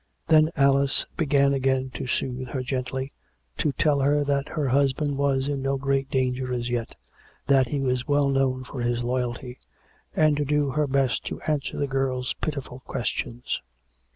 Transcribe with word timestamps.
Then 0.29 0.49
Alice 0.55 1.05
began 1.15 1.53
again 1.53 1.91
to 1.91 2.07
soothe 2.07 2.47
her 2.47 2.63
gently, 2.63 3.11
to 3.57 3.71
tell 3.71 3.99
her 3.99 4.23
that 4.23 4.49
her 4.49 4.67
husband 4.69 5.15
was 5.15 5.47
in 5.47 5.61
no 5.61 5.77
great 5.77 6.09
danger 6.09 6.51
as 6.51 6.69
yet, 6.69 6.95
that 7.45 7.67
he 7.67 7.79
was 7.79 8.07
well 8.07 8.27
known 8.29 8.63
for 8.63 8.81
his 8.81 9.03
loyalty, 9.03 9.59
and 10.15 10.35
to 10.37 10.43
do 10.43 10.71
her 10.71 10.87
best 10.87 11.23
to 11.25 11.39
answer 11.41 11.77
the 11.77 11.85
girl's 11.85 12.33
pitiful 12.41 12.79
questions. 12.79 13.61